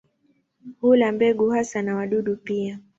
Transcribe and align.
Hula 0.81 1.11
mbegu 1.11 1.49
hasa 1.49 1.81
na 1.81 1.95
wadudu 1.95 2.37
pia. 2.37 2.79